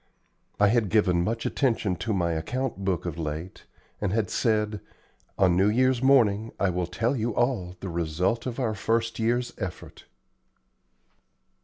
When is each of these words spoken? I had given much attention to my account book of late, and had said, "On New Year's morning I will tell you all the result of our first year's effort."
I 0.59 0.69
had 0.69 0.89
given 0.89 1.23
much 1.23 1.45
attention 1.45 1.95
to 1.97 2.11
my 2.11 2.31
account 2.31 2.83
book 2.83 3.05
of 3.05 3.19
late, 3.19 3.67
and 4.01 4.11
had 4.11 4.31
said, 4.31 4.81
"On 5.37 5.55
New 5.55 5.69
Year's 5.69 6.01
morning 6.01 6.51
I 6.59 6.71
will 6.71 6.87
tell 6.87 7.15
you 7.15 7.35
all 7.35 7.75
the 7.81 7.89
result 7.89 8.47
of 8.47 8.59
our 8.59 8.73
first 8.73 9.19
year's 9.19 9.53
effort." 9.59 10.05